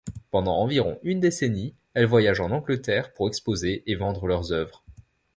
[0.31, 4.83] Pendant environ une décennie, elles voyagent en Nouvelle-Angleterre pour exposer et vendre leurs œuvres.